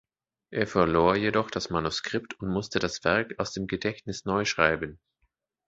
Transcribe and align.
Er 0.49 0.65
verlor 0.65 1.15
jedoch 1.15 1.51
das 1.51 1.69
Manuskript 1.69 2.33
und 2.39 2.49
musste 2.49 2.79
das 2.79 3.03
Werk 3.03 3.37
aus 3.37 3.51
dem 3.53 3.67
Gedächtnis 3.67 4.25
neu 4.25 4.45
schreiben. 4.45 4.99